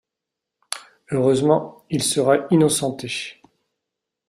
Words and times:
Heureusement, 1.11 1.85
il 1.91 2.01
sera 2.01 2.47
innocenté. 2.49 3.39